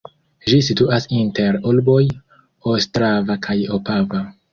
[0.51, 1.97] Ĝi situas inter urboj
[2.77, 4.23] Ostrava kaj Opava.